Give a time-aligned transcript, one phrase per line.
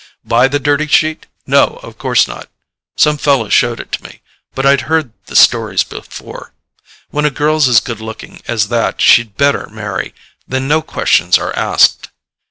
[0.25, 1.27] "Buy the dirty sheet?
[1.45, 2.49] No, of course not;
[2.95, 6.53] some fellow showed it to me—but I'd heard the stories before.
[7.11, 10.15] When a girl's as good looking as that she'd better marry;
[10.47, 12.09] then no questions are asked.